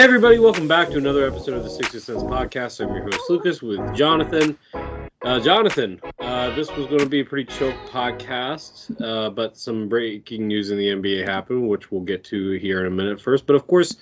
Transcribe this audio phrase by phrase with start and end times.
[0.00, 2.80] Hey everybody, welcome back to another episode of the Sixer Sense podcast.
[2.80, 4.56] I'm your host Lucas with Jonathan.
[4.72, 9.90] Uh, Jonathan, uh, this was going to be a pretty chill podcast, uh, but some
[9.90, 13.46] breaking news in the NBA happened, which we'll get to here in a minute first.
[13.46, 13.94] But of course,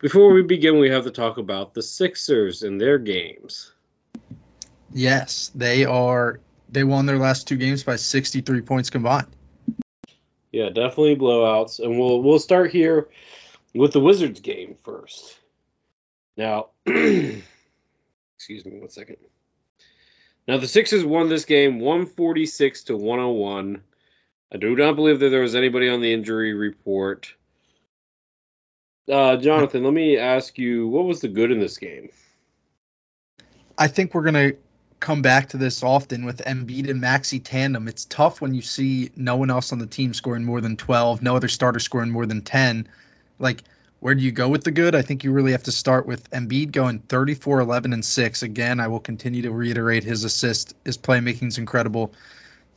[0.00, 3.70] before we begin, we have to talk about the Sixers and their games.
[4.92, 6.40] Yes, they are.
[6.68, 9.28] They won their last two games by 63 points combined.
[10.50, 13.06] Yeah, definitely blowouts, and we'll we'll start here
[13.74, 15.37] with the Wizards game first.
[16.38, 17.42] Now, excuse
[18.64, 19.16] me one second.
[20.46, 23.82] Now the Sixers won this game 146 to 101.
[24.50, 27.34] I do not believe that there was anybody on the injury report.
[29.10, 32.10] Uh, Jonathan, let me ask you, what was the good in this game?
[33.76, 34.52] I think we're gonna
[35.00, 37.88] come back to this often with Embiid and Maxey tandem.
[37.88, 41.20] It's tough when you see no one else on the team scoring more than 12,
[41.20, 42.88] no other starter scoring more than 10.
[43.40, 43.64] Like,
[44.00, 44.94] where do you go with the good?
[44.94, 48.42] I think you really have to start with Embiid going 34, 11, and 6.
[48.42, 52.12] Again, I will continue to reiterate his assist, his playmaking is incredible.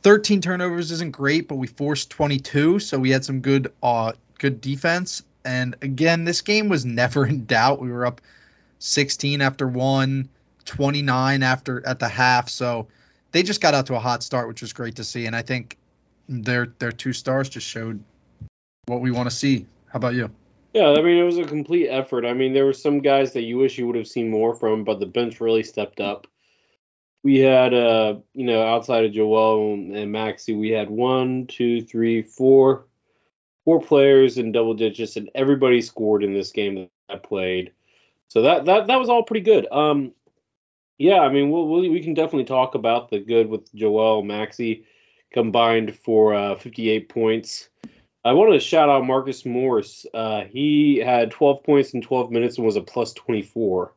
[0.02, 4.60] 13 turnovers isn't great, but we forced 22, so we had some good uh good
[4.60, 5.22] defense.
[5.44, 7.80] And again, this game was never in doubt.
[7.80, 8.20] We were up
[8.80, 10.28] 16 after one
[10.64, 12.48] 29 after at the half.
[12.48, 12.88] So
[13.30, 15.26] they just got out to a hot start, which was great to see.
[15.26, 15.76] And I think
[16.28, 18.02] their their two stars just showed
[18.86, 19.66] what we want to see.
[19.86, 20.30] How about you?
[20.72, 22.24] Yeah, I mean it was a complete effort.
[22.24, 24.84] I mean there were some guys that you wish you would have seen more from,
[24.84, 26.26] but the bench really stepped up.
[27.22, 32.22] We had uh you know outside of Joel and Maxey, we had one, two, three,
[32.22, 32.86] four,
[33.64, 37.72] four players in double digits, and everybody scored in this game that I played.
[38.28, 39.66] So that that that was all pretty good.
[39.70, 40.12] Um,
[40.98, 44.86] yeah, I mean, we'll, we'll, we can definitely talk about the good with Joel Maxey
[45.32, 47.68] combined for uh, 58 points.
[48.24, 50.06] I wanted to shout out Marcus Morris.
[50.12, 53.92] Uh, he had 12 points in 12 minutes and was a plus 24.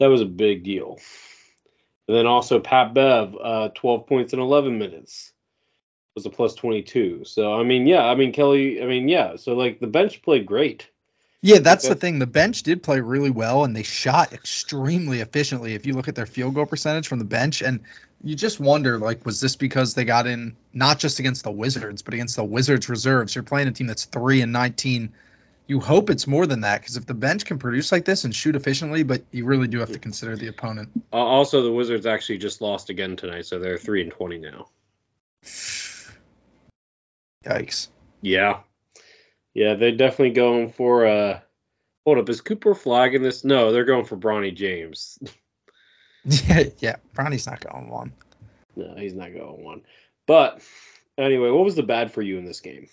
[0.00, 0.98] That was a big deal.
[2.08, 5.32] And then also Pat Bev, uh, 12 points in 11 minutes
[6.14, 7.24] was a plus 22.
[7.24, 9.36] So I mean, yeah, I mean Kelly, I mean, yeah.
[9.36, 10.88] So like the bench played great.
[11.40, 12.18] Yeah, that's the thing.
[12.18, 15.74] The bench did play really well and they shot extremely efficiently.
[15.74, 17.80] If you look at their field goal percentage from the bench, and
[18.24, 22.00] you just wonder, like, was this because they got in not just against the Wizards,
[22.00, 23.34] but against the Wizards reserves?
[23.34, 25.12] You're playing a team that's three and nineteen.
[25.66, 28.34] You hope it's more than that because if the bench can produce like this and
[28.34, 30.90] shoot efficiently, but you really do have to consider the opponent.
[31.12, 34.68] Uh, also, the Wizards actually just lost again tonight, so they're three and twenty now.
[37.44, 37.88] Yikes.
[38.22, 38.60] Yeah,
[39.52, 41.40] yeah, they're definitely going for uh
[42.06, 43.44] hold up, is Cooper flagging this?
[43.44, 45.18] No, they're going for Bronny James.
[46.24, 46.96] yeah, yeah.
[47.12, 48.12] Bronny's not going one.
[48.76, 49.82] No, he's not going one.
[50.26, 50.62] But
[51.18, 52.88] anyway, what was the bad for you in this game?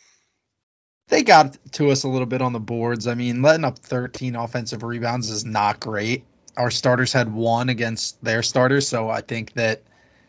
[1.08, 3.08] They got to us a little bit on the boards.
[3.08, 6.24] I mean, letting up 13 offensive rebounds is not great.
[6.56, 9.82] Our starters had one against their starters, so I think that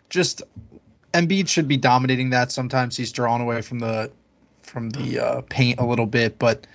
[0.08, 0.42] just
[1.12, 2.50] Embiid should be dominating that.
[2.50, 4.10] Sometimes he's drawn away from the
[4.62, 6.66] from the uh, paint a little bit, but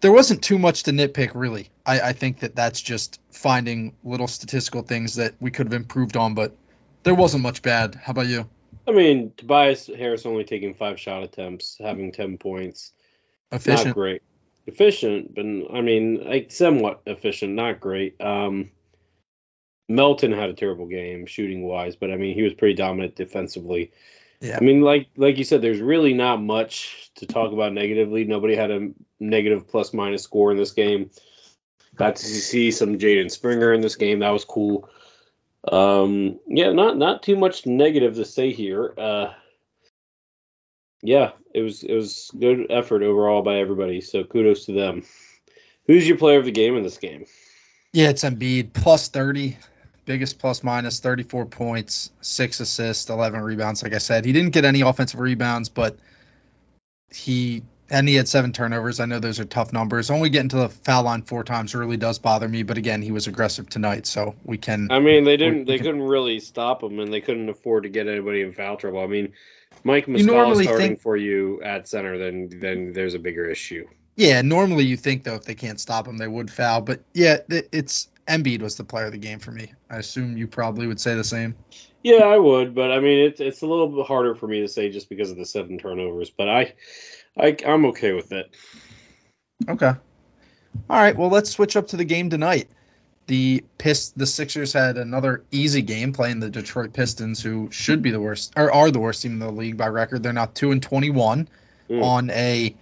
[0.00, 1.68] there wasn't too much to nitpick really.
[1.84, 6.16] I, I think that that's just finding little statistical things that we could have improved
[6.16, 6.56] on, but
[7.02, 7.94] there wasn't much bad.
[7.94, 8.48] How about you?
[8.86, 12.92] I mean, Tobias Harris only taking five shot attempts, having ten points.
[13.52, 13.88] Efficient.
[13.88, 14.22] Not great.
[14.66, 18.20] Efficient, but I mean, like somewhat efficient, not great.
[18.20, 18.70] Um,
[19.88, 23.90] Melton had a terrible game shooting wise, but I mean, he was pretty dominant defensively.
[24.40, 24.56] Yeah.
[24.56, 28.24] I mean, like like you said, there's really not much to talk about negatively.
[28.24, 31.10] Nobody had a negative plus minus score in this game.
[31.94, 34.20] Got to see some Jaden Springer in this game.
[34.20, 34.88] That was cool.
[35.70, 38.94] Um, yeah, not not too much negative to say here.
[38.96, 39.32] Uh,
[41.02, 44.00] yeah, it was it was good effort overall by everybody.
[44.00, 45.02] So kudos to them.
[45.86, 47.26] Who's your player of the game in this game?
[47.92, 49.58] Yeah, it's Embiid plus thirty
[50.10, 53.84] biggest plus minus 34 points, six assists, 11 rebounds.
[53.84, 55.96] Like I said, he didn't get any offensive rebounds, but
[57.14, 58.98] he and he had seven turnovers.
[58.98, 60.10] I know those are tough numbers.
[60.10, 62.64] Only getting to the foul line four times really does bother me.
[62.64, 64.88] But again, he was aggressive tonight, so we can.
[64.90, 65.66] I mean, they didn't.
[65.66, 68.78] They can, couldn't really stop him, and they couldn't afford to get anybody in foul
[68.78, 68.98] trouble.
[68.98, 69.34] I mean,
[69.84, 73.86] Mike Muscala starting think, for you at center, then then there's a bigger issue.
[74.16, 76.80] Yeah, normally you think though if they can't stop him, they would foul.
[76.80, 79.72] But yeah, it's Embiid was the player of the game for me.
[79.90, 81.56] I assume you probably would say the same.
[82.02, 84.68] Yeah, I would, but I mean it's it's a little bit harder for me to
[84.68, 86.30] say just because of the seven turnovers.
[86.30, 86.74] But I,
[87.36, 88.54] I I'm okay with it.
[89.68, 89.92] Okay.
[90.88, 91.16] All right.
[91.16, 92.68] Well, let's switch up to the game tonight.
[93.26, 98.12] The Pist the Sixers had another easy game playing the Detroit Pistons, who should be
[98.12, 100.22] the worst or are the worst team in the league by record.
[100.22, 101.48] They're now two and twenty one
[101.88, 102.02] mm.
[102.02, 102.74] on a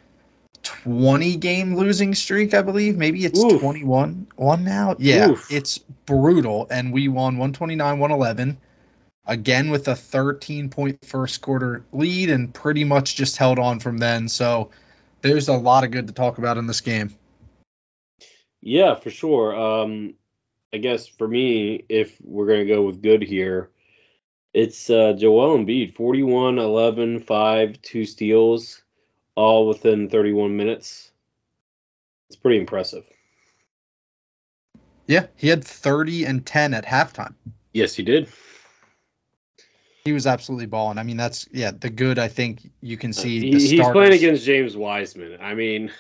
[0.84, 2.96] 20 game losing streak, I believe.
[2.96, 3.60] Maybe it's Oof.
[3.60, 4.96] 21 one now.
[4.98, 5.50] Yeah, Oof.
[5.50, 6.66] it's brutal.
[6.70, 8.58] And we won 129 111.
[9.26, 13.98] Again with a 13 point first quarter lead and pretty much just held on from
[13.98, 14.28] then.
[14.28, 14.70] So
[15.20, 17.14] there's a lot of good to talk about in this game.
[18.60, 19.54] Yeah, for sure.
[19.54, 20.14] Um,
[20.72, 23.70] I guess for me, if we're gonna go with good here,
[24.54, 28.82] it's uh, Joel Embiid, 41, 11, 5, two steals,
[29.38, 31.12] all within 31 minutes.
[32.28, 33.04] It's pretty impressive.
[35.06, 37.34] Yeah, he had 30 and 10 at halftime.
[37.72, 38.28] Yes, he did.
[40.04, 40.98] He was absolutely balling.
[40.98, 42.18] I mean, that's yeah, the good.
[42.18, 43.40] I think you can uh, see.
[43.40, 45.38] He- he's playing against James Wiseman.
[45.40, 45.92] I mean,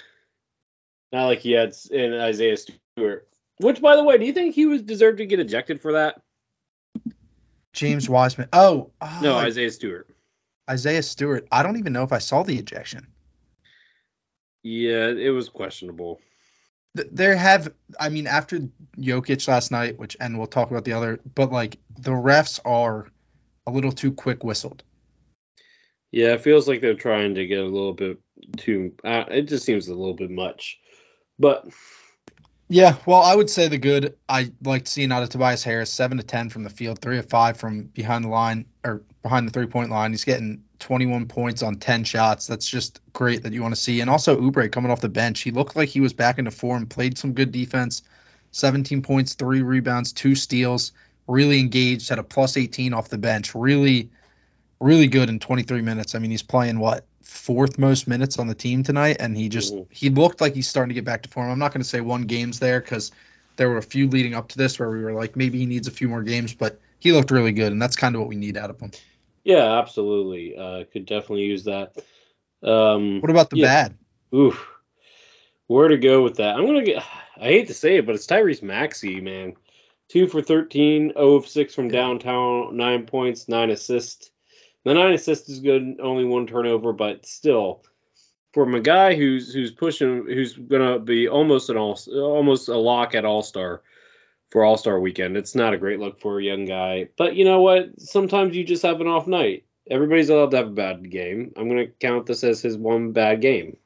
[1.12, 3.28] not like he had in Isaiah Stewart.
[3.58, 6.20] Which, by the way, do you think he was deserved to get ejected for that?
[7.72, 8.48] James Wiseman.
[8.52, 10.08] Oh, oh, No, Isaiah Stewart.
[10.68, 11.46] Isaiah Stewart.
[11.52, 13.06] I don't even know if I saw the ejection.
[14.62, 16.20] Yeah, it was questionable.
[16.94, 18.60] There have, I mean, after
[18.98, 23.08] Jokic last night, which, and we'll talk about the other, but like the refs are
[23.66, 24.82] a little too quick whistled.
[26.10, 28.18] Yeah, it feels like they're trying to get a little bit
[28.56, 28.94] too.
[29.04, 30.78] Uh, it just seems a little bit much.
[31.38, 31.66] But
[32.70, 34.16] Yeah, well, I would say the good.
[34.28, 37.28] I liked seeing out of Tobias Harris, seven to ten from the field, three of
[37.28, 40.10] five from behind the line or behind the three point line.
[40.10, 42.46] He's getting 21 points on 10 shots.
[42.46, 44.00] That's just great that you want to see.
[44.00, 46.86] And also Oubre coming off the bench, he looked like he was back into form,
[46.86, 48.02] played some good defense,
[48.52, 50.92] 17 points, three rebounds, two steals,
[51.26, 54.10] really engaged, had a plus 18 off the bench, really,
[54.80, 56.14] really good in 23 minutes.
[56.14, 59.74] I mean, he's playing what fourth most minutes on the team tonight, and he just
[59.74, 59.86] Mhm.
[59.90, 61.50] he looked like he's starting to get back to form.
[61.50, 63.12] I'm not going to say one game's there because
[63.56, 65.86] there were a few leading up to this where we were like maybe he needs
[65.88, 68.36] a few more games, but he looked really good, and that's kind of what we
[68.36, 68.90] need out of him.
[69.44, 70.56] yeah, absolutely.
[70.56, 71.92] Uh, could definitely use that.
[72.62, 73.66] Um, What about the Yeah.
[73.66, 73.94] bad?
[74.34, 74.66] oof.
[75.66, 76.56] Where to go with that?
[76.56, 77.02] I'm gonna get.
[77.36, 79.54] I hate to say it, but it's Tyrese Maxey, man.
[80.08, 84.30] Two for 13, 0 of 6 from downtown, nine points, nine assists.
[84.88, 87.82] The nine assists is good, only one turnover, but still,
[88.54, 93.14] from a guy who's who's pushing, who's gonna be almost an all, almost a lock
[93.14, 93.82] at All Star
[94.48, 97.10] for All Star Weekend, it's not a great look for a young guy.
[97.18, 98.00] But you know what?
[98.00, 99.66] Sometimes you just have an off night.
[99.90, 101.52] Everybody's allowed to have a bad game.
[101.54, 103.76] I'm gonna count this as his one bad game.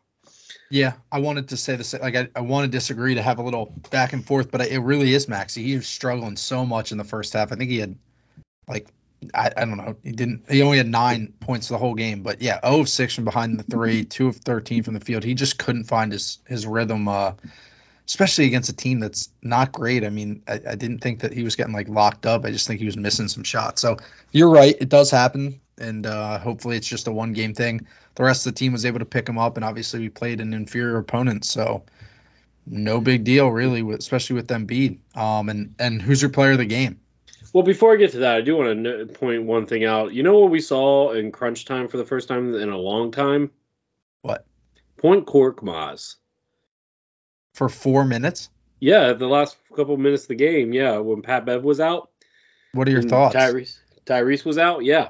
[0.70, 2.00] Yeah, I wanted to say same.
[2.00, 4.78] Like I, I want to disagree to have a little back and forth, but it
[4.78, 5.64] really is Maxey.
[5.64, 7.50] He was struggling so much in the first half.
[7.50, 7.96] I think he had
[8.69, 8.87] like
[9.34, 9.96] I, I don't know.
[10.02, 10.50] He didn't.
[10.50, 13.58] He only had nine points the whole game, but yeah, 0 of six from behind
[13.58, 15.24] the three, two of 13 from the field.
[15.24, 17.08] He just couldn't find his his rhythm.
[17.08, 17.32] Uh,
[18.06, 20.04] especially against a team that's not great.
[20.04, 22.44] I mean, I, I didn't think that he was getting like locked up.
[22.44, 23.80] I just think he was missing some shots.
[23.80, 23.96] So
[24.32, 27.86] you're right, it does happen, and uh, hopefully it's just a one game thing.
[28.14, 30.40] The rest of the team was able to pick him up, and obviously we played
[30.40, 31.84] an inferior opponent, so
[32.66, 34.98] no big deal really, especially with Embiid.
[35.16, 37.00] Um, and and who's your player of the game?
[37.52, 40.14] Well, before I get to that, I do want to point one thing out.
[40.14, 43.10] You know what we saw in crunch time for the first time in a long
[43.10, 43.50] time?
[44.22, 44.46] What
[44.96, 46.17] Point Korkmaz.
[47.53, 48.48] for four minutes?
[48.81, 50.72] Yeah, the last couple minutes of the game.
[50.72, 52.10] Yeah, when Pat Bev was out.
[52.72, 53.36] What are your thoughts?
[53.36, 54.84] Tyrese Tyrese was out.
[54.84, 55.08] Yeah,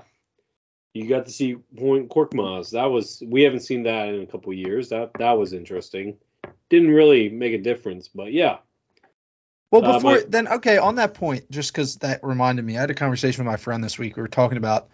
[0.95, 2.73] you got to see Point Korkmaz.
[2.73, 4.89] That was we haven't seen that in a couple years.
[4.89, 6.17] That that was interesting.
[6.71, 8.59] Didn't really make a difference, but yeah.
[9.73, 12.83] Well, Uh, before my- then, okay, on that point, just because that reminded me, I
[12.83, 14.17] had a conversation with my friend this week.
[14.17, 14.91] We were talking about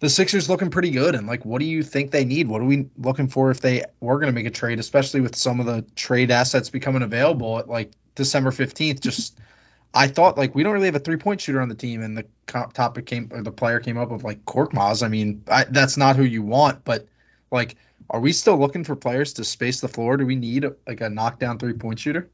[0.00, 2.46] the Sixers looking pretty good, and like, what do you think they need?
[2.46, 5.36] What are we looking for if they were going to make a trade, especially with
[5.36, 9.00] some of the trade assets becoming available at like December fifteenth?
[9.00, 9.38] Just,
[9.94, 12.14] I thought like we don't really have a three point shooter on the team, and
[12.18, 15.02] the topic came or the player came up of like Korkmaz.
[15.02, 17.08] I mean, I, that's not who you want, but
[17.50, 17.76] like,
[18.10, 20.18] are we still looking for players to space the floor?
[20.18, 22.28] Do we need like a knockdown three point shooter?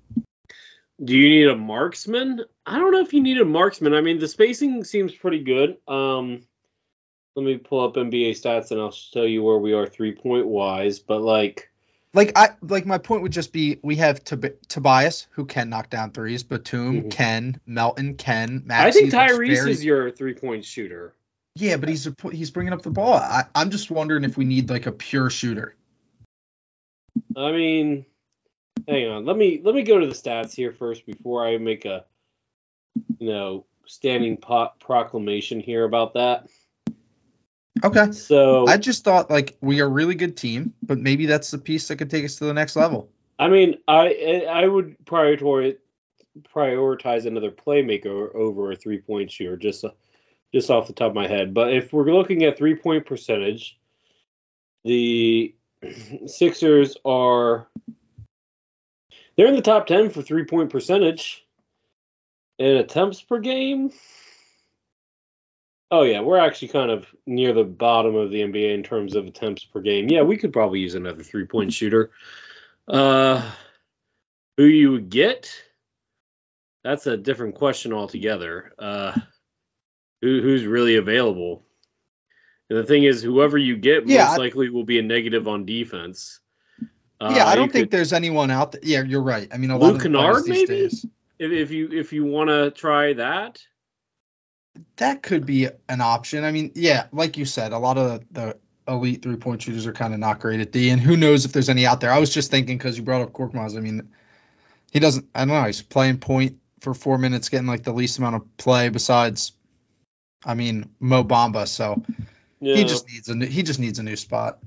[1.04, 2.42] Do you need a marksman?
[2.64, 3.92] I don't know if you need a marksman.
[3.94, 5.76] I mean, the spacing seems pretty good.
[5.86, 6.42] Um,
[7.34, 10.46] let me pull up NBA stats and I'll tell you where we are three point
[10.46, 10.98] wise.
[10.98, 11.70] But like,
[12.14, 15.90] like I like my point would just be we have Tob- Tobias who can knock
[15.90, 17.10] down threes, Batum Mhm.
[17.10, 21.14] can, Melton can, I think Tyrese very- is your three point shooter.
[21.56, 23.14] yeah, but he's a, he's bringing up the ball.
[23.14, 25.74] I, I'm just wondering if we need like a pure shooter.
[27.36, 28.06] I mean,
[28.88, 29.24] hang on.
[29.24, 32.04] Let me let me go to the stats here first before I make a
[33.18, 36.48] you know standing po- proclamation here about that.
[37.84, 38.12] Okay.
[38.12, 41.58] So I just thought like we are a really good team, but maybe that's the
[41.58, 43.10] piece that could take us to the next level.
[43.38, 45.76] I mean, I I would prioritize
[46.54, 49.84] prioritize another playmaker over a three point shooter, just
[50.52, 51.52] just off the top of my head.
[51.52, 53.78] But if we're looking at three point percentage,
[54.84, 55.54] the
[56.26, 57.68] Sixers are
[59.36, 61.44] they're in the top 10 for three point percentage
[62.58, 63.90] and attempts per game.
[65.90, 69.26] Oh yeah, we're actually kind of near the bottom of the NBA in terms of
[69.26, 70.08] attempts per game.
[70.08, 72.10] Yeah, we could probably use another three point shooter.
[72.88, 73.48] Uh,
[74.56, 75.52] who you would get?
[76.82, 78.72] That's a different question altogether.
[78.78, 79.12] Uh,
[80.22, 81.64] who who's really available?
[82.68, 85.66] And the thing is, whoever you get Yeah, most likely will be a negative on
[85.66, 86.40] defense.
[87.20, 88.80] Uh, yeah, I don't think could- there's anyone out there.
[88.84, 89.48] Yeah, you're right.
[89.52, 90.66] I mean, a Luke lot of Kennard, maybe?
[90.66, 91.06] days-
[91.38, 93.60] if, if you if you want to try that.
[94.96, 96.44] that could be an option.
[96.44, 98.56] I mean, yeah, like you said, a lot of the
[98.88, 101.52] elite three point shooters are kind of not great at D, and who knows if
[101.52, 102.10] there's any out there.
[102.10, 103.76] I was just thinking because you brought up Korkmaz.
[103.76, 104.08] I mean,
[104.92, 105.26] he doesn't.
[105.34, 105.64] I don't know.
[105.64, 109.52] He's playing point for four minutes, getting like the least amount of play besides,
[110.44, 111.66] I mean, Mo Bamba.
[111.68, 112.02] So
[112.60, 112.76] Yeah.
[112.76, 114.58] he just needs a new, he just needs a new spot.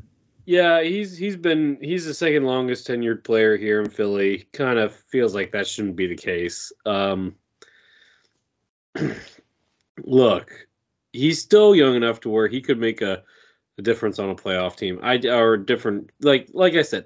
[0.50, 4.48] Yeah, he's he's been he's the second longest tenured player here in Philly.
[4.52, 6.74] Kind of feels like that shouldn't be the case.
[6.88, 7.36] Um,
[10.04, 10.68] look,
[11.14, 13.22] he's still young enough to where he could make a,
[13.78, 15.02] a difference on a playoff team.
[15.04, 17.06] I or different like like I said,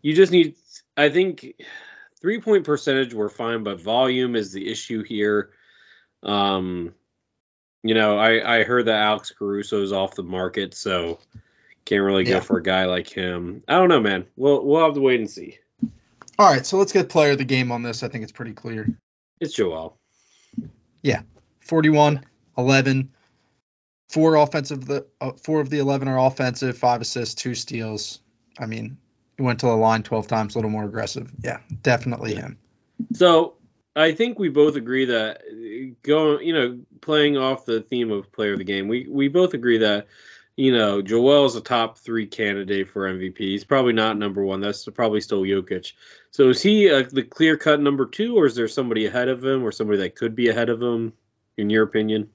[0.00, 0.54] you just need.
[0.96, 1.52] I think
[2.20, 5.50] three point percentage we're fine, but volume is the issue here.
[6.22, 6.94] Um,
[7.82, 11.18] you know, I I heard that Alex Caruso is off the market, so
[11.86, 13.62] can't really go for a guy like him.
[13.66, 14.26] I don't know, man.
[14.36, 15.58] We'll we'll have to wait and see.
[16.38, 18.02] All right, so let's get player of the game on this.
[18.02, 18.98] I think it's pretty clear.
[19.40, 19.98] It's Joel.
[21.00, 21.22] Yeah,
[21.60, 22.26] 41,
[22.58, 23.10] 11,
[24.10, 24.84] four offensive.
[24.84, 28.20] The uh, four of the 11 are offensive, five assists, two steals.
[28.58, 28.98] I mean,
[29.36, 31.30] he went to the line 12 times, a little more aggressive.
[31.42, 32.40] Yeah, definitely Yeah.
[32.40, 32.58] him.
[33.12, 33.54] So
[33.94, 38.30] I think we both agree that uh, going, you know, playing off the theme of
[38.32, 40.06] player of the game, we we both agree that
[40.56, 43.38] you know Joel's a top three candidate for MVP.
[43.38, 44.60] He's probably not number one.
[44.60, 45.92] That's probably still Jokic.
[46.30, 49.44] So is he uh, the clear cut number two, or is there somebody ahead of
[49.44, 51.12] him, or somebody that could be ahead of him,
[51.56, 52.30] in your opinion?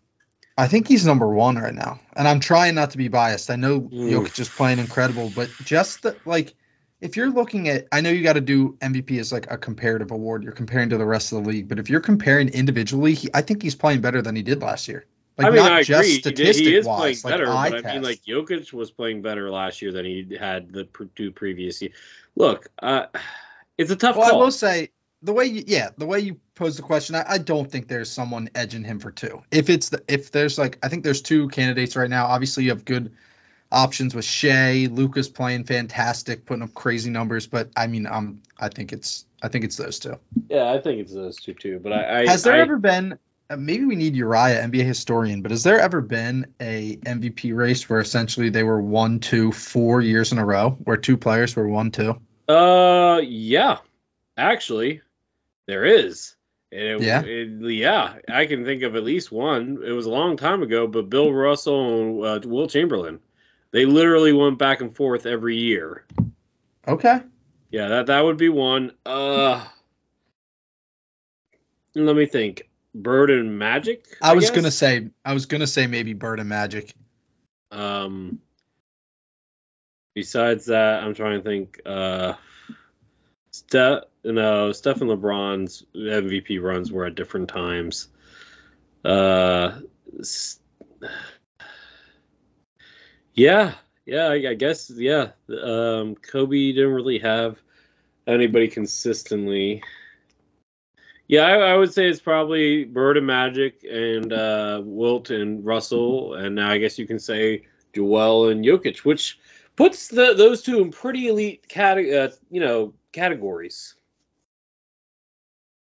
[0.57, 3.49] I think he's number one right now, and I'm trying not to be biased.
[3.49, 4.11] I know Mm.
[4.11, 6.53] Jokic is playing incredible, but just the, like
[6.99, 10.11] if you're looking at, I know you got to do MVP as like a comparative
[10.11, 10.43] award.
[10.43, 13.41] You're comparing to the rest of the league, but if you're comparing individually, he, I
[13.41, 15.05] think he's playing better than he did last year.
[15.37, 16.07] Like I mean, not I just agree.
[16.09, 19.21] He, did- statistic he is playing like better, but I mean, like Jokic was playing
[19.21, 21.91] better last year than he had the two previous year.
[22.35, 23.05] Look, uh,
[23.77, 24.89] it's a tough Well, I will say
[25.23, 28.09] the way you, yeah, the way you pose the question, I, I don't think there's
[28.11, 29.41] someone edging him for two.
[29.51, 32.25] If it's the, if there's like, I think there's two candidates right now.
[32.25, 33.13] Obviously, you have good
[33.71, 37.47] options with Shai, Lucas playing fantastic, putting up crazy numbers.
[37.47, 40.19] But I mean, um, I think it's, I think it's those two.
[40.49, 41.79] Yeah, I think it's those two too.
[41.81, 43.17] But I, I Has there I- ever been?
[43.51, 47.89] Uh, Maybe we need Uriah, NBA historian, but has there ever been a MVP race
[47.89, 51.67] where essentially they were one, two, four years in a row, where two players were
[51.67, 52.15] one, two?
[52.47, 53.79] Uh, yeah,
[54.37, 55.01] actually,
[55.67, 56.35] there is.
[56.71, 57.21] And it, Yeah?
[57.23, 59.79] it- yeah, I can think of at least one.
[59.85, 63.19] It was a long time ago, but Bill Russell and uh, Wilt Chamberlain,
[63.71, 66.05] they literally went back and forth every year.
[66.87, 67.19] Okay.
[67.69, 68.93] Yeah, that that would be one.
[69.05, 69.65] Uh,
[71.95, 72.69] let me think.
[72.93, 74.05] Bird and Magic.
[74.21, 74.55] I was guess?
[74.55, 76.93] gonna say, I was gonna say maybe Bird and Magic.
[77.71, 78.39] Um,
[80.13, 81.81] besides that, I'm trying to think.
[81.85, 82.33] Uh,
[83.51, 88.07] Steph, no, Steph and LeBron's MVP runs were at different times.
[89.03, 89.79] Uh,
[93.33, 93.73] yeah,
[94.05, 95.31] yeah, I, I guess, yeah.
[95.49, 97.57] Um, Kobe didn't really have
[98.27, 99.83] anybody consistently.
[101.31, 106.35] Yeah, I, I would say it's probably Bird and Magic and uh, Wilt and Russell,
[106.35, 109.39] and now I guess you can say Joel and Jokic, which
[109.77, 113.95] puts the, those two in pretty elite cate- uh, you know categories.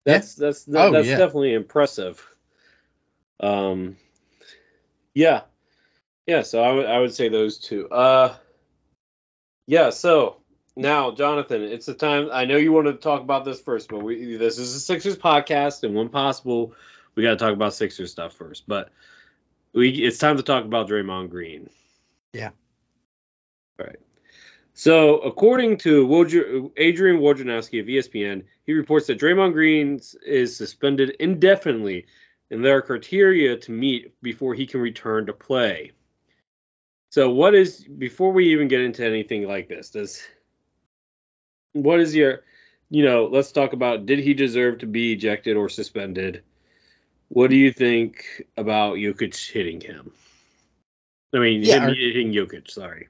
[0.07, 1.16] That's that's Oh, that's yeah.
[1.16, 2.25] definitely impressive.
[3.40, 3.97] Um,
[5.14, 5.42] yeah,
[6.26, 6.42] yeah.
[6.42, 7.88] So I would I would say those two.
[7.90, 8.37] Uh,
[9.66, 9.90] yeah.
[9.90, 10.39] So
[10.77, 12.29] now, Jonathan, it's the time.
[12.33, 15.17] I know you wanted to talk about this first, but we this is a Sixers
[15.17, 16.75] podcast, and when possible,
[17.15, 18.65] we got to talk about Sixers stuff first.
[18.67, 18.91] But
[19.73, 21.69] we it's time to talk about Draymond Green.
[22.33, 22.50] Yeah.
[23.79, 23.99] All right.
[24.75, 31.11] So, according to Woj- Adrian Wojnarowski of ESPN, he reports that Draymond Green is suspended
[31.19, 32.07] indefinitely,
[32.50, 35.93] and there are criteria to meet before he can return to play.
[37.11, 39.91] So, what is before we even get into anything like this?
[39.91, 40.23] Does
[41.73, 42.43] what is your,
[42.91, 46.43] you know, let's talk about did he deserve to be ejected or suspended?
[47.29, 50.12] What do you think about Jokic hitting him?
[51.35, 52.71] I mean, Yeah, him or- hitting Jokic.
[52.71, 53.09] Sorry.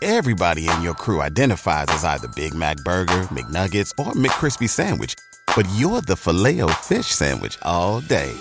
[0.00, 5.14] Everybody in your crew identifies as either Big Mac Burger, McNuggets, or McCrispy Sandwich.
[5.56, 8.32] But you're the filet fish Sandwich all day.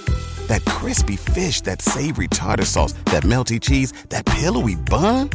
[0.48, 5.32] That crispy fish, that savory tartar sauce, that melty cheese, that pillowy bun.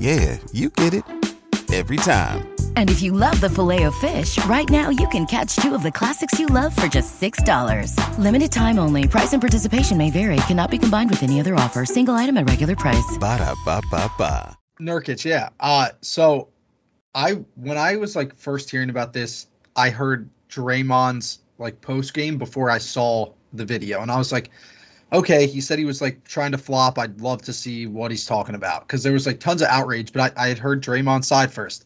[0.00, 1.04] Yeah, you get it.
[1.70, 2.48] Every time.
[2.78, 5.82] And if you love the filet of fish, right now you can catch two of
[5.82, 7.92] the classics you love for just $6.
[8.18, 9.08] Limited time only.
[9.08, 10.36] Price and participation may vary.
[10.46, 11.84] Cannot be combined with any other offer.
[11.84, 13.18] Single item at regular price.
[13.18, 14.56] Ba da ba ba ba.
[14.80, 15.48] Nurkic, yeah.
[15.58, 16.50] Uh, so
[17.12, 22.38] I when I was like first hearing about this, I heard Draymond's like post game
[22.38, 24.50] before I saw the video, and I was like,
[25.12, 26.96] okay, he said he was like trying to flop.
[26.96, 30.12] I'd love to see what he's talking about because there was like tons of outrage,
[30.12, 31.84] but I, I had heard Draymond's side first.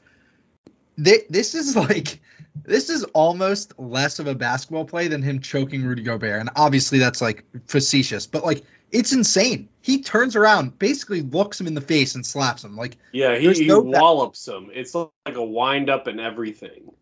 [1.03, 2.21] Th- this is like
[2.65, 6.99] this is almost less of a basketball play than him choking Rudy Gobert, and obviously
[6.99, 9.69] that's like facetious, but like it's insane.
[9.81, 12.77] He turns around, basically looks him in the face and slaps him.
[12.77, 14.71] Like yeah, he, he no- wallops him.
[14.73, 16.93] It's like a wind up and everything.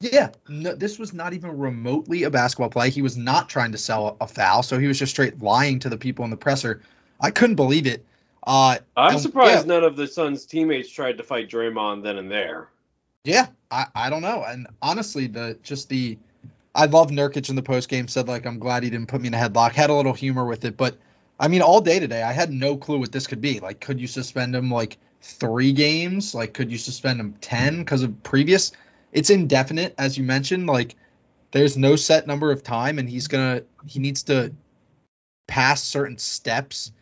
[0.00, 2.90] Yeah, no, this was not even remotely a basketball play.
[2.90, 5.88] He was not trying to sell a foul, so he was just straight lying to
[5.88, 6.82] the people in the presser.
[7.18, 8.04] I couldn't believe it.
[8.46, 9.74] Uh, I'm and- surprised yeah.
[9.74, 12.68] none of the Suns teammates tried to fight Draymond then and there.
[13.26, 14.44] Yeah, I, I don't know.
[14.46, 16.16] And honestly, the just the
[16.72, 19.26] I love Nurkic in the post game said like I'm glad he didn't put me
[19.26, 19.72] in a headlock.
[19.72, 20.96] Had a little humor with it, but
[21.38, 23.58] I mean all day today I had no clue what this could be.
[23.58, 26.36] Like could you suspend him like 3 games?
[26.36, 28.70] Like could you suspend him 10 cuz of previous?
[29.12, 30.94] It's indefinite as you mentioned like
[31.50, 34.52] there's no set number of time and he's going to he needs to
[35.48, 36.92] pass certain steps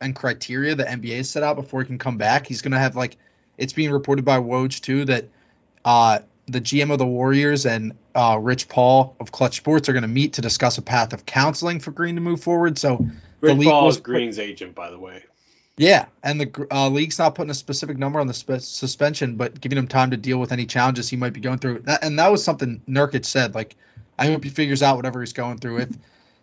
[0.00, 2.46] and criteria the NBA set out before he can come back.
[2.46, 3.18] He's going to have like
[3.58, 5.28] it's being reported by Woj too that
[5.86, 10.02] uh, the GM of the Warriors and uh, Rich Paul of Clutch Sports are going
[10.02, 12.76] to meet to discuss a path of counseling for Green to move forward.
[12.78, 13.06] So,
[13.40, 15.22] league Paul was- is Green's agent, by the way.
[15.78, 19.60] yeah, and the uh, league's not putting a specific number on the spe- suspension, but
[19.60, 21.80] giving him time to deal with any challenges he might be going through.
[21.80, 23.54] That, and that was something Nurkic said.
[23.54, 23.76] Like,
[24.18, 25.78] I hope he figures out whatever he's going through.
[25.78, 25.90] If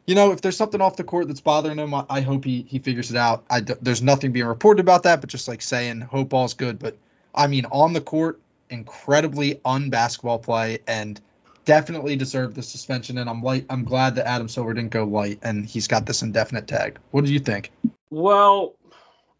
[0.05, 2.63] you know, if there's something off the court that's bothering him, I, I hope he
[2.67, 3.45] he figures it out.
[3.49, 6.77] I d- there's nothing being reported about that, but just like saying, hope all's good.
[6.77, 6.97] But
[7.33, 11.19] I mean, on the court, incredibly unbasketball play, and
[11.65, 13.17] definitely deserved the suspension.
[13.17, 13.65] And I'm light.
[13.69, 16.99] I'm glad that Adam Silver didn't go light, and he's got this indefinite tag.
[17.11, 17.71] What do you think?
[18.09, 18.75] Well,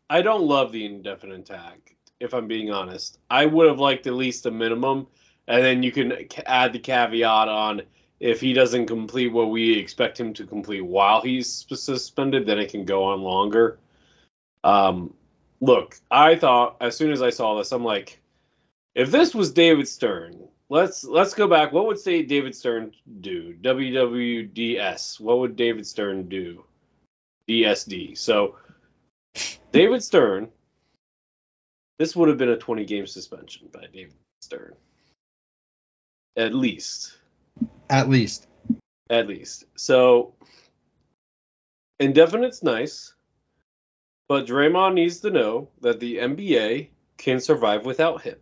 [0.10, 3.20] I don't love the indefinite tag, if I'm being honest.
[3.30, 5.08] I would have liked at least a minimum,
[5.48, 7.82] and then you can add the caveat on
[8.24, 12.72] if he doesn't complete what we expect him to complete while he's suspended, then it
[12.72, 13.80] can go on longer.
[14.64, 15.14] Um,
[15.60, 18.22] look, I thought as soon as I saw this, I'm like,
[18.96, 21.72] if this was David Stern, let's let's go back.
[21.72, 23.56] What would say David Stern do?
[23.62, 25.20] WWDS.
[25.20, 26.64] What would David Stern do?
[27.50, 28.18] DSD.
[28.18, 28.56] So
[29.72, 30.50] David Stern,
[32.00, 34.76] this would have been a 20 game suspension by David Stern.
[36.36, 37.18] At least.
[37.90, 38.48] At least.
[39.10, 39.66] At least.
[39.76, 40.34] So
[42.00, 43.14] indefinite's nice,
[44.28, 48.38] but Draymond needs to know that the NBA can survive without him.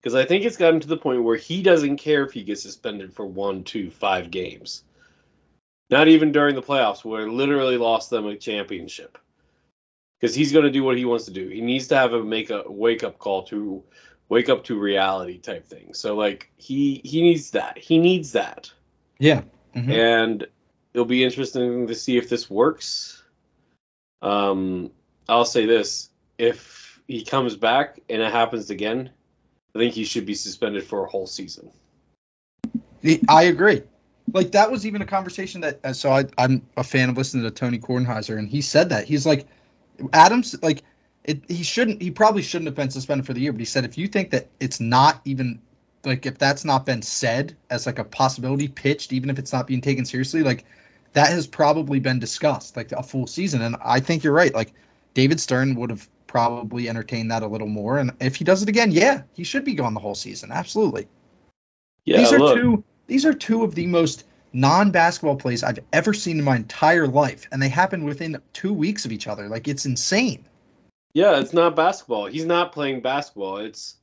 [0.00, 2.62] Because I think it's gotten to the point where he doesn't care if he gets
[2.62, 4.84] suspended for one, two, five games.
[5.90, 9.18] Not even during the playoffs, where it literally lost them a championship.
[10.20, 11.48] Because he's going to do what he wants to do.
[11.48, 13.82] He needs to have a make a wake up call to
[14.28, 15.94] wake up to reality type thing.
[15.94, 17.78] So like he he needs that.
[17.78, 18.70] He needs that.
[19.18, 19.42] Yeah.
[19.74, 19.90] Mhm.
[19.90, 20.46] And
[20.92, 23.22] it'll be interesting to see if this works.
[24.20, 24.90] Um,
[25.28, 29.10] I'll say this: if he comes back and it happens again,
[29.78, 31.70] I think he should be suspended for a whole season.
[33.28, 33.82] I agree.
[34.32, 37.44] Like that was even a conversation that uh, so I, I'm a fan of listening
[37.44, 39.46] to Tony Kornheiser and he said that he's like
[40.12, 40.82] Adams like
[41.22, 43.84] it he shouldn't he probably shouldn't have been suspended for the year but he said
[43.84, 45.60] if you think that it's not even
[46.04, 49.68] like if that's not been said as like a possibility pitched even if it's not
[49.68, 50.64] being taken seriously like
[51.12, 54.72] that has probably been discussed like a full season and I think you're right like
[55.14, 58.68] David Stern would have probably entertain that a little more and if he does it
[58.68, 61.08] again yeah he should be gone the whole season absolutely
[62.04, 66.14] Yeah, these are look, two these are two of the most non-basketball plays I've ever
[66.14, 69.66] seen in my entire life and they happen within 2 weeks of each other like
[69.66, 70.44] it's insane
[71.14, 72.26] yeah, it's not basketball.
[72.26, 73.58] He's not playing basketball.
[73.58, 73.96] It's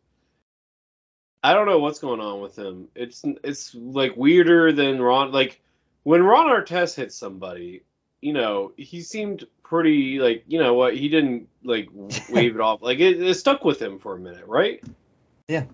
[1.43, 2.88] I don't know what's going on with him.
[2.95, 5.31] It's it's like weirder than Ron.
[5.31, 5.61] Like
[6.03, 7.83] when Ron Artest hits somebody,
[8.25, 11.89] you know, he seemed pretty like you know what he didn't like
[12.29, 12.81] wave it off.
[12.81, 14.83] Like it, it stuck with him for a minute, right?
[15.47, 15.65] Yeah.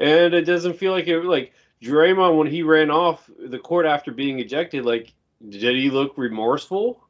[0.00, 4.10] And it doesn't feel like it like Draymond when he ran off the court after
[4.10, 4.84] being ejected.
[4.84, 5.14] Like
[5.48, 7.00] did he look remorseful?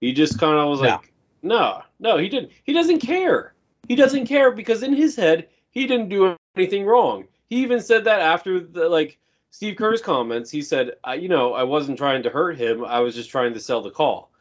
[0.00, 0.88] He just kind of was No.
[0.88, 2.50] like, no, no, he didn't.
[2.64, 3.54] He doesn't care.
[3.86, 7.26] He doesn't care because in his head, he didn't do anything wrong.
[7.48, 9.18] He even said that after the like
[9.54, 10.50] Steve Kerr's comments.
[10.50, 12.84] He said, I, you know, I wasn't trying to hurt him.
[12.84, 14.32] I was just trying to sell the call.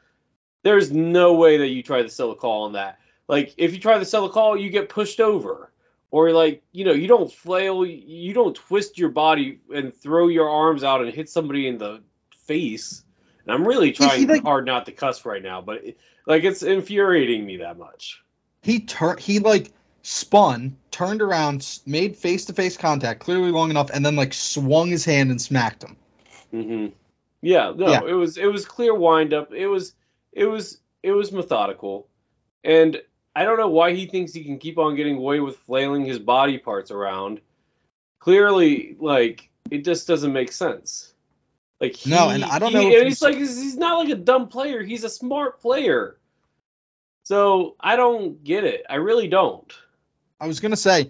[0.64, 2.98] There's no way that you try to sell a call on that.
[3.28, 5.72] Like if you try to sell a call, you get pushed over.
[6.10, 10.50] Or like, you know, you don't flail, you don't twist your body and throw your
[10.50, 12.02] arms out and hit somebody in the
[12.48, 13.04] face.
[13.46, 16.64] And I'm really trying like, hard not to cuss right now, but it, like it's
[16.64, 18.20] infuriating me that much.
[18.64, 23.90] He turned he like spun, turned around, made face to face contact clearly long enough,
[23.92, 25.98] and then like swung his hand and smacked him.
[26.54, 26.94] Mm-hmm.
[27.42, 28.02] Yeah, no, yeah.
[28.06, 29.52] it was it was clear wind up.
[29.54, 29.96] It was
[30.32, 32.08] it was it was methodical,
[32.64, 33.02] and
[33.36, 36.20] I don't know why he thinks he can keep on getting away with flailing his
[36.20, 37.42] body parts around.
[38.20, 41.14] Clearly, like it just doesn't make sense.
[41.82, 42.84] Like he, no, and I don't he, know.
[42.84, 44.84] and he's, he's like he's not like a dumb player.
[44.84, 46.18] He's a smart player.
[47.24, 48.86] So I don't get it.
[48.90, 49.74] I really don't.
[50.44, 51.10] I was gonna say,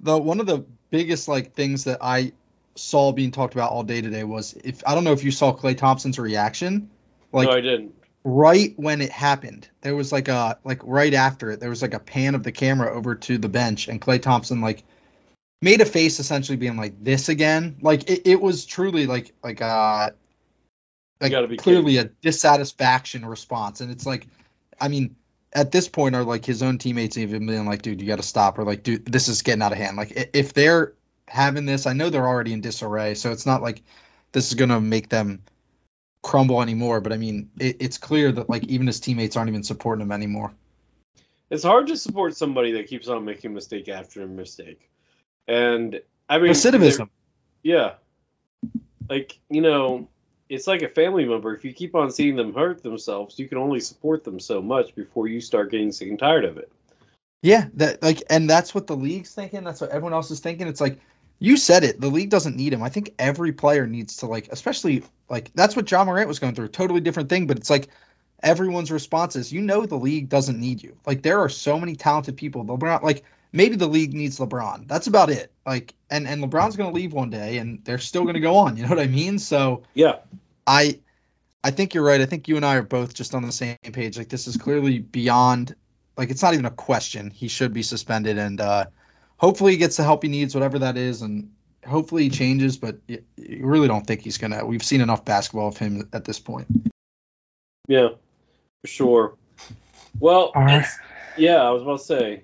[0.00, 2.32] the one of the biggest like things that I
[2.74, 5.56] saw being talked about all day today was if I don't know if you saw
[5.56, 6.90] Klay Thompson's reaction.
[7.32, 7.94] Like, no, I didn't.
[8.24, 11.94] Right when it happened, there was like a like right after it, there was like
[11.94, 14.84] a pan of the camera over to the bench, and Klay Thompson like
[15.62, 17.76] made a face essentially being like this again.
[17.80, 20.10] Like it, it was truly like like uh
[21.22, 22.10] like clearly kidding.
[22.10, 23.80] a dissatisfaction response.
[23.80, 24.26] And it's like
[24.78, 25.16] I mean,
[25.54, 28.58] at this point are like his own teammates even being like, dude, you gotta stop
[28.58, 29.96] or like, dude, this is getting out of hand.
[29.96, 30.94] Like if they're
[31.28, 33.82] having this, I know they're already in disarray, so it's not like
[34.32, 35.42] this is gonna make them
[36.22, 37.00] crumble anymore.
[37.00, 40.12] But I mean, it, it's clear that like even his teammates aren't even supporting him
[40.12, 40.52] anymore.
[41.50, 44.90] It's hard to support somebody that keeps on making mistake after a mistake.
[45.46, 47.10] And I mean, recidivism.
[47.62, 47.94] Yeah,
[49.08, 50.08] like you know,
[50.48, 51.54] it's like a family member.
[51.54, 54.94] If you keep on seeing them hurt themselves, you can only support them so much
[54.94, 56.70] before you start getting sick and tired of it.
[57.42, 59.64] Yeah, that like, and that's what the league's thinking.
[59.64, 60.66] That's what everyone else is thinking.
[60.66, 60.98] It's like
[61.38, 62.00] you said it.
[62.00, 62.82] The league doesn't need him.
[62.82, 66.54] I think every player needs to like, especially like that's what Ja Morant was going
[66.54, 66.68] through.
[66.68, 67.88] Totally different thing, but it's like
[68.42, 70.96] everyone's response is, you know, the league doesn't need you.
[71.06, 72.64] Like there are so many talented people.
[72.64, 73.24] LeBron, like
[73.54, 74.86] maybe the league needs LeBron.
[74.88, 75.52] That's about it.
[75.64, 78.56] Like, and and LeBron's going to leave one day, and they're still going to go
[78.56, 78.76] on.
[78.76, 79.38] You know what I mean?
[79.38, 80.16] So yeah,
[80.66, 81.00] I
[81.62, 82.20] I think you're right.
[82.20, 84.18] I think you and I are both just on the same page.
[84.18, 85.74] Like this is clearly beyond.
[86.16, 87.30] Like it's not even a question.
[87.30, 88.86] He should be suspended, and uh,
[89.36, 91.52] hopefully he gets the help he needs, whatever that is, and
[91.86, 92.76] hopefully he changes.
[92.76, 93.22] But you
[93.60, 94.66] really don't think he's gonna.
[94.66, 96.66] We've seen enough basketball of him at this point.
[97.88, 98.10] Yeah,
[98.82, 99.34] for sure.
[100.20, 100.86] Well, right.
[101.36, 102.42] yeah, I was about to say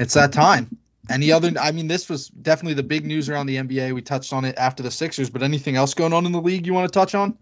[0.00, 0.76] it's that time.
[1.08, 1.52] Any other?
[1.60, 3.92] I mean, this was definitely the big news around the NBA.
[3.94, 6.66] We touched on it after the Sixers, but anything else going on in the league
[6.66, 7.36] you want to touch on?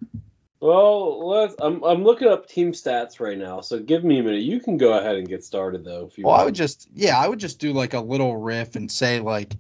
[0.61, 1.55] Well, let's.
[1.61, 4.43] I'm I'm looking up team stats right now, so give me a minute.
[4.43, 6.25] You can go ahead and get started though, if you.
[6.25, 6.43] Well, want.
[6.43, 9.53] I would just yeah, I would just do like a little riff and say like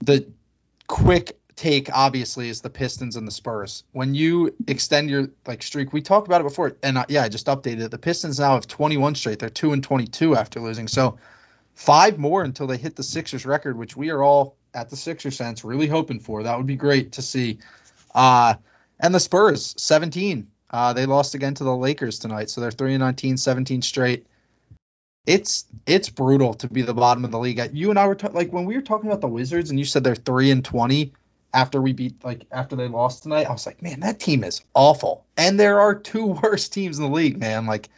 [0.00, 0.26] the
[0.86, 3.84] quick take obviously is the Pistons and the Spurs.
[3.92, 7.28] When you extend your like streak, we talked about it before, and uh, yeah, I
[7.28, 7.90] just updated it.
[7.90, 9.38] The Pistons now have 21 straight.
[9.38, 10.88] They're two and 22 after losing.
[10.88, 11.18] So
[11.74, 15.36] five more until they hit the Sixers record, which we are all at the Sixers
[15.36, 16.42] sense really hoping for.
[16.42, 17.58] That would be great to see.
[18.14, 18.54] Uh,
[18.98, 20.48] and the Spurs, 17.
[20.70, 24.26] Uh, they lost again to the Lakers tonight, so they're 3 and 19, 17 straight.
[25.26, 27.60] It's it's brutal to be the bottom of the league.
[27.72, 29.84] You and I were ta- like when we were talking about the Wizards, and you
[29.84, 31.12] said they're 3 and 20
[31.54, 33.46] after we beat like after they lost tonight.
[33.46, 35.24] I was like, man, that team is awful.
[35.36, 37.64] And there are two worst teams in the league, man.
[37.66, 37.88] Like,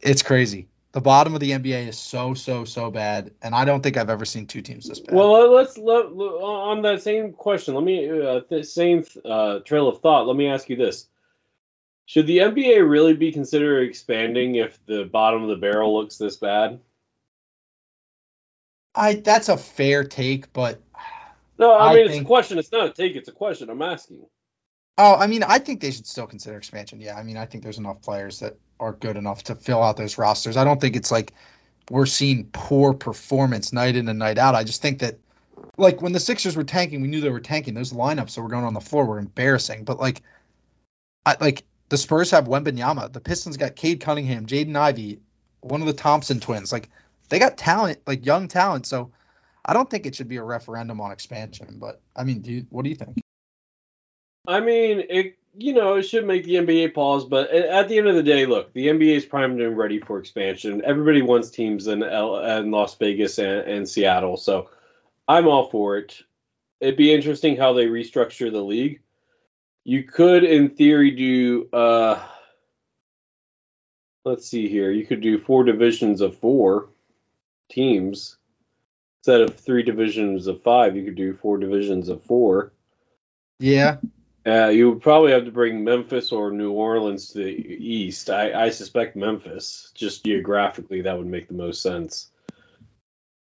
[0.00, 3.82] it's crazy the bottom of the NBA is so so so bad, and I don't
[3.82, 5.16] think I've ever seen two teams this bad.
[5.16, 7.74] Well, let's let, on that same question.
[7.74, 10.28] Let me uh, the same uh, trail of thought.
[10.28, 11.08] Let me ask you this:
[12.06, 16.36] Should the NBA really be considered expanding if the bottom of the barrel looks this
[16.36, 16.78] bad?
[18.94, 20.80] I that's a fair take, but
[21.58, 22.58] no, I, I mean think, it's a question.
[22.58, 23.16] It's not a take.
[23.16, 23.68] It's a question.
[23.68, 24.26] I'm asking.
[24.96, 27.00] Oh, I mean, I think they should still consider expansion.
[27.00, 29.96] Yeah, I mean, I think there's enough players that are good enough to fill out
[29.96, 30.56] those rosters.
[30.56, 31.32] I don't think it's like
[31.90, 34.54] we're seeing poor performance night in and night out.
[34.54, 35.18] I just think that
[35.76, 37.74] like when the Sixers were tanking, we knew they were tanking.
[37.74, 39.84] Those lineups that were going on the floor were embarrassing.
[39.84, 40.22] But like,
[41.26, 43.12] I like the Spurs have Wembanyama.
[43.12, 45.20] The Pistons got Cade Cunningham, Jaden Ivey,
[45.60, 46.72] one of the Thompson twins.
[46.72, 46.90] Like
[47.28, 48.86] they got talent, like young talent.
[48.86, 49.10] So
[49.64, 51.76] I don't think it should be a referendum on expansion.
[51.78, 53.18] But I mean, do you, what do you think?
[54.46, 58.08] I mean, it you know, it should make the NBA pause, but at the end
[58.08, 60.82] of the day, look, the NBA is primed and ready for expansion.
[60.84, 64.68] Everybody wants teams in, L- in Las Vegas and, and Seattle, so
[65.28, 66.20] I'm all for it.
[66.80, 69.00] It'd be interesting how they restructure the league.
[69.84, 72.20] You could, in theory, do uh,
[74.24, 74.90] let's see here.
[74.90, 76.88] You could do four divisions of four
[77.70, 78.36] teams.
[79.20, 82.72] Instead of three divisions of five, you could do four divisions of four.
[83.58, 83.96] Yeah.
[84.46, 88.28] Uh, you would probably have to bring Memphis or New Orleans to the east.
[88.28, 89.90] I, I suspect Memphis.
[89.94, 92.30] Just geographically, that would make the most sense.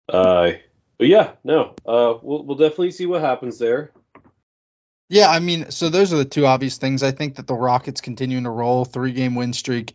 [0.08, 0.52] Uh,
[0.98, 3.92] but yeah, no, uh, we'll we'll definitely see what happens there.
[5.08, 7.02] Yeah, I mean, so those are the two obvious things.
[7.02, 9.94] I think that the Rockets continuing to roll, three game win streak.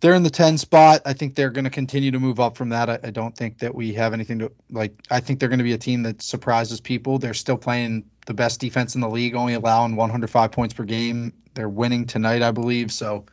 [0.00, 1.02] They're in the 10 spot.
[1.04, 2.88] I think they're going to continue to move up from that.
[2.88, 4.94] I, I, don't think that we have anything to like.
[5.10, 7.18] I think they're going to be a team that surprises people.
[7.18, 11.32] They're still playing the best defense in the league, only allowing 105 points per game.
[11.54, 12.92] They're winning tonight, I believe.
[12.92, 13.26] So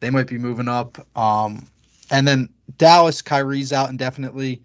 [0.00, 1.06] they might be moving up.
[1.16, 1.66] Um,
[2.10, 4.62] and then Dallas, Kyrie's out indefinitely.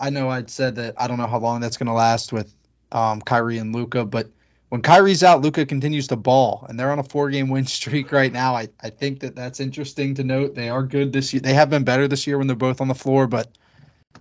[0.00, 2.52] I know I'd said that I don't know how long that's going to last with
[2.90, 4.28] um, Kyrie and Luka, but
[4.72, 8.32] when Kyrie's out, Luka continues to ball, and they're on a four-game win streak right
[8.32, 8.54] now.
[8.54, 10.54] I, I think that that's interesting to note.
[10.54, 11.42] They are good this year.
[11.42, 13.50] They have been better this year when they're both on the floor, but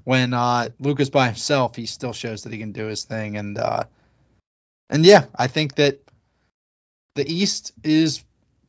[0.03, 3.37] when uh, Luka's by himself, he still shows that he can do his thing.
[3.37, 3.85] And uh,
[4.89, 6.01] and yeah, I think that
[7.15, 8.21] the East is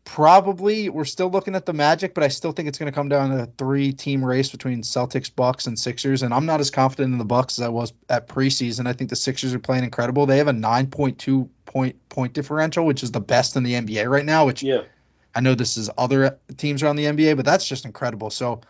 [0.04, 3.08] probably we're still looking at the Magic, but I still think it's going to come
[3.08, 6.22] down to a three-team race between Celtics, Bucks, and Sixers.
[6.22, 8.86] And I'm not as confident in the Bucks as I was at preseason.
[8.86, 10.26] I think the Sixers are playing incredible.
[10.26, 14.24] They have a 9.2 point point differential, which is the best in the NBA right
[14.24, 14.46] now.
[14.46, 14.82] Which yeah.
[15.34, 18.30] I know this is other teams around the NBA, but that's just incredible.
[18.30, 18.60] So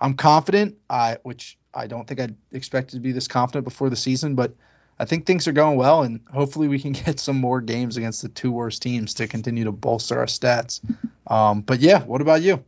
[0.00, 0.76] I'm confident.
[0.88, 4.54] I which I don't think I expected to be this confident before the season, but
[5.00, 8.20] I think things are going well, and hopefully we can get some more games against
[8.20, 10.80] the two worst teams to continue to bolster our stats.
[11.26, 12.62] Um, but yeah, what about you?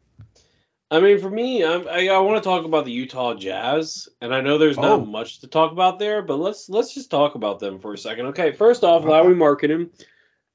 [0.91, 4.35] I mean, for me, I'm, i I, want to talk about the Utah Jazz, and
[4.35, 5.05] I know there's not oh.
[5.05, 8.27] much to talk about there, but let's let's just talk about them for a second.
[8.27, 9.91] Okay, first off, Lauri Markkanen,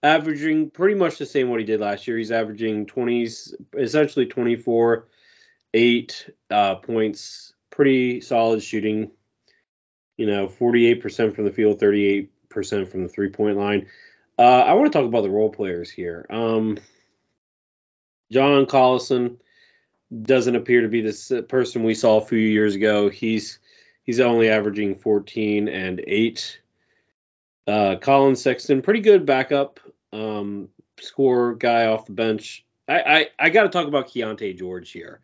[0.01, 2.17] averaging pretty much the same what he did last year.
[2.17, 5.07] He's averaging 20s, essentially 24,
[5.73, 9.11] eight uh, points, pretty solid shooting
[10.17, 12.29] you know, 48% from the field, 38%
[12.89, 13.87] from the three point line.
[14.37, 16.25] Uh, I want to talk about the role players here.
[16.29, 16.77] Um,
[18.31, 19.37] John Collins
[20.21, 23.09] doesn't appear to be the person we saw a few years ago.
[23.09, 23.59] He's
[24.03, 26.61] he's only averaging 14 and 8.
[27.67, 29.79] Uh, Collin Sexton, pretty good backup
[30.13, 32.65] um, score guy off the bench.
[32.87, 35.19] I, I, I got to talk about Keyonte George here.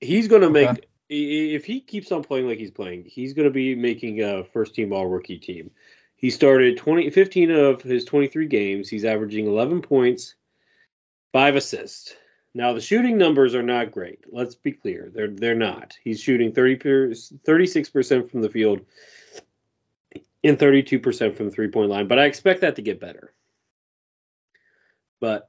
[0.00, 0.72] He's going to okay.
[0.72, 4.44] make if he keeps on playing like he's playing, he's going to be making a
[4.44, 5.70] first team all rookie team.
[6.14, 8.88] He started 20, 15 of his 23 games.
[8.88, 10.34] He's averaging 11 points,
[11.32, 12.14] five assists.
[12.54, 14.24] Now the shooting numbers are not great.
[14.30, 15.10] Let's be clear.
[15.14, 15.96] They're they're not.
[16.02, 18.80] He's shooting 30 36% from the field
[20.42, 23.32] and 32% from the three-point line, but I expect that to get better.
[25.20, 25.48] But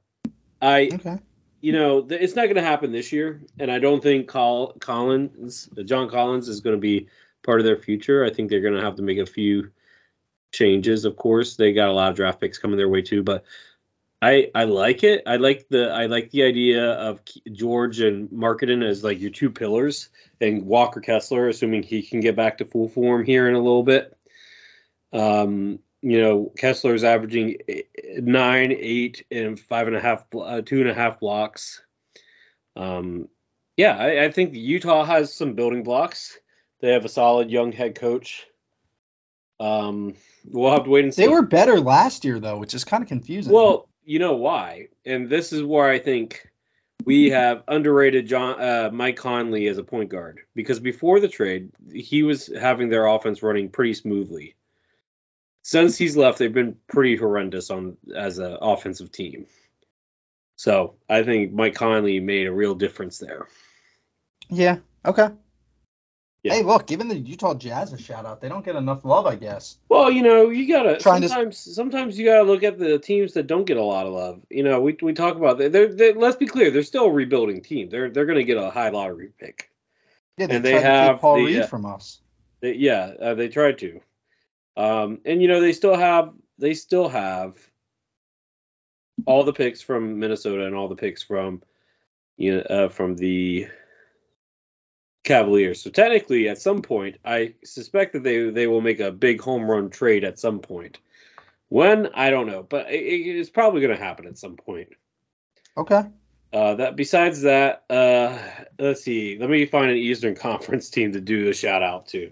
[0.60, 1.18] I okay
[1.62, 5.68] you know, it's not going to happen this year, and I don't think Col- Collins,
[5.84, 7.06] John Collins, is going to be
[7.44, 8.24] part of their future.
[8.24, 9.70] I think they're going to have to make a few
[10.50, 11.04] changes.
[11.04, 13.44] Of course, they got a lot of draft picks coming their way too, but
[14.20, 15.22] I I like it.
[15.24, 17.20] I like the I like the idea of
[17.52, 20.08] George and Markkanen as like your two pillars,
[20.40, 23.84] and Walker Kessler, assuming he can get back to full form here in a little
[23.84, 24.16] bit.
[25.12, 27.58] Um, you know, Kessler is averaging
[28.16, 31.80] nine, eight, and five and a half, uh, two and a half blocks.
[32.74, 33.28] Um,
[33.76, 36.36] yeah, I, I, think Utah has some building blocks.
[36.80, 38.44] They have a solid young head coach.
[39.60, 41.22] Um, we'll have to wait and see.
[41.22, 43.52] They were better last year, though, which is kind of confusing.
[43.52, 46.48] Well, you know why, and this is where I think
[47.04, 51.70] we have underrated John uh, Mike Conley as a point guard because before the trade,
[51.92, 54.56] he was having their offense running pretty smoothly
[55.62, 59.46] since he's left, they've been pretty horrendous on as an offensive team.
[60.56, 63.46] So I think Mike Conley made a real difference there.
[64.50, 64.78] Yeah.
[65.04, 65.28] Okay.
[66.42, 66.54] Yeah.
[66.54, 68.40] Hey, look, giving the Utah Jazz a shout out.
[68.40, 69.78] They don't get enough love, I guess.
[69.88, 71.64] Well, you know, you gotta Trying sometimes.
[71.64, 71.70] To...
[71.70, 74.40] Sometimes you gotta look at the teams that don't get a lot of love.
[74.50, 77.62] You know, we we talk about they're, they're let's be clear, they're still a rebuilding
[77.62, 77.90] team.
[77.90, 79.70] They're they're gonna get a high lottery pick.
[80.36, 82.20] Yeah, they and they have Paul the, Reed uh, from us.
[82.60, 84.00] They, yeah, uh, they tried to.
[84.76, 87.56] Um, and you know they still have they still have
[89.26, 91.62] all the picks from Minnesota and all the picks from
[92.36, 93.68] you know uh, from the
[95.24, 95.80] Cavaliers.
[95.80, 99.70] So technically, at some point, I suspect that they they will make a big home
[99.70, 100.98] run trade at some point.
[101.68, 104.88] When I don't know, but it, it's probably going to happen at some point.
[105.76, 106.02] Okay.
[106.52, 108.36] Uh, that besides that, uh,
[108.78, 109.38] let's see.
[109.38, 112.30] Let me find an Eastern Conference team to do a shout out to.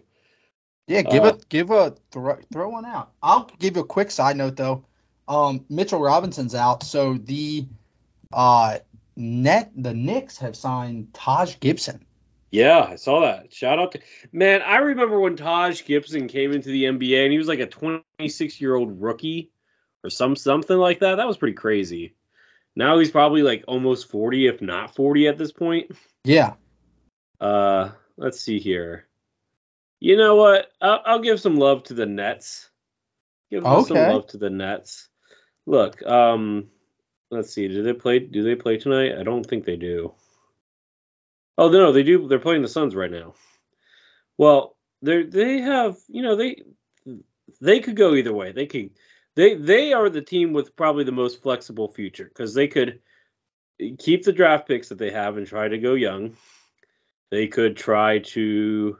[0.87, 3.13] Yeah, give uh, a give a throw, throw one out.
[3.23, 4.85] I'll give you a quick side note though.
[5.29, 7.67] Um, Mitchell Robinson's out, so the
[8.33, 8.79] uh
[9.17, 12.05] net the Knicks have signed Taj Gibson.
[12.51, 13.53] Yeah, I saw that.
[13.53, 14.01] Shout out to
[14.33, 14.63] man.
[14.63, 18.61] I remember when Taj Gibson came into the NBA and he was like a 26
[18.61, 19.51] year old rookie
[20.03, 21.17] or some something like that.
[21.17, 22.15] That was pretty crazy.
[22.75, 25.93] Now he's probably like almost 40, if not 40 at this point.
[26.25, 26.55] Yeah.
[27.41, 29.07] Uh, let's see here.
[30.01, 30.71] You know what?
[30.81, 32.71] I'll, I'll give some love to the Nets.
[33.51, 35.09] Give them some love to the Nets.
[35.67, 36.69] Look, um,
[37.31, 37.69] let's see.
[37.69, 38.19] Do they play?
[38.19, 39.19] Do they play tonight?
[39.19, 40.15] I don't think they do.
[41.59, 42.27] Oh no, they do.
[42.27, 43.35] They're playing the Suns right now.
[44.39, 46.63] Well, they they have you know they
[47.61, 48.53] they could go either way.
[48.53, 48.91] They could
[49.37, 53.01] they they are the team with probably the most flexible future because they could
[53.99, 56.37] keep the draft picks that they have and try to go young.
[57.31, 58.97] They could try to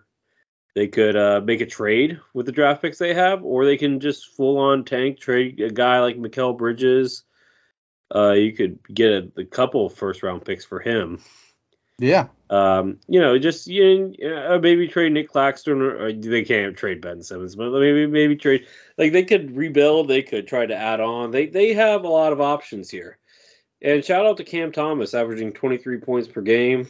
[0.75, 4.01] they could uh, make a trade with the draft picks they have, or they can
[4.01, 7.25] just full on tank trade a guy like Mikal Bridges.
[8.15, 11.21] Uh, you could get a, a couple first round picks for him.
[11.99, 12.29] Yeah.
[12.49, 16.77] Um, you know, just you know, uh, maybe trade Nic Claxton, or, or they can't
[16.77, 20.75] trade Ben Simmons, but maybe maybe trade like they could rebuild, they could try to
[20.75, 21.31] add on.
[21.31, 23.19] They they have a lot of options here.
[23.83, 26.89] And shout out to Cam Thomas, averaging 23 points per game.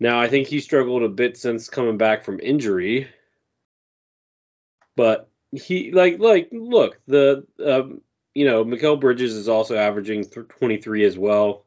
[0.00, 3.08] Now I think he struggled a bit since coming back from injury,
[4.96, 8.00] but he like like look the um,
[8.34, 11.66] you know Mikal Bridges is also averaging th- 23 as well.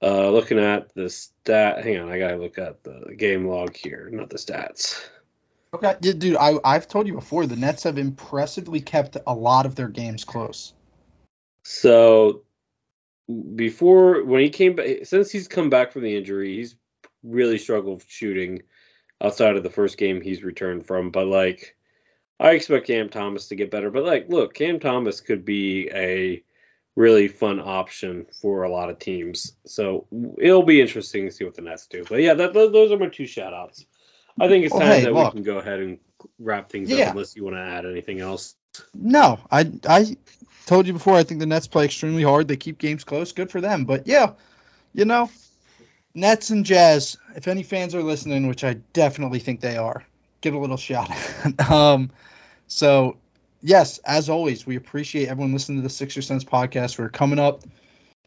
[0.00, 4.08] Uh, looking at the stat, hang on, I gotta look at the game log here,
[4.12, 5.02] not the stats.
[5.74, 5.96] Okay.
[6.00, 9.88] Dude, I, I've told you before, the Nets have impressively kept a lot of their
[9.88, 10.72] games close.
[11.64, 12.42] So
[13.56, 16.76] before when he came back, since he's come back from the injury, he's
[17.24, 18.62] really struggled shooting
[19.20, 21.10] outside of the first game he's returned from.
[21.10, 21.76] But like,
[22.38, 23.90] I expect Cam Thomas to get better.
[23.90, 26.42] But like, look, Cam Thomas could be a
[26.96, 29.54] really fun option for a lot of teams.
[29.66, 30.06] So
[30.38, 32.04] it'll be interesting to see what the Nets do.
[32.08, 33.84] But yeah, that, those are my two shout outs.
[34.38, 35.34] I think it's Well, time hey, that look.
[35.34, 35.98] we can go ahead and
[36.38, 37.06] wrap things Yeah.
[37.08, 38.54] up unless you want to add anything else.
[38.92, 40.16] No, I I
[40.66, 41.14] told you before.
[41.14, 42.48] I think the Nets play extremely hard.
[42.48, 43.32] They keep games close.
[43.32, 43.84] Good for them.
[43.84, 44.32] But yeah,
[44.92, 45.30] you know,
[46.14, 47.16] Nets and Jazz.
[47.34, 50.04] If any fans are listening, which I definitely think they are,
[50.40, 51.10] give a little shout.
[51.70, 52.10] um,
[52.68, 53.16] so
[53.60, 56.98] yes, as always, we appreciate everyone listening to the Sixer Sense podcast.
[56.98, 57.62] We're coming up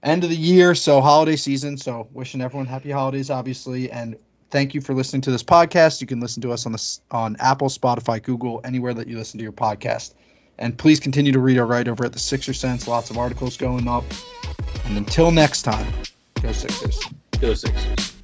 [0.04, 1.78] end of the year, so holiday season.
[1.78, 4.18] So wishing everyone happy holidays, obviously, and
[4.50, 6.02] thank you for listening to this podcast.
[6.02, 9.38] You can listen to us on the on Apple, Spotify, Google, anywhere that you listen
[9.38, 10.14] to your podcast.
[10.58, 12.88] And please continue to read our write over at the Sixer Sense.
[12.88, 14.04] Lots of articles going up.
[14.86, 15.94] And until next time,
[16.42, 17.00] go Sixers.
[17.40, 18.17] Go Sixers.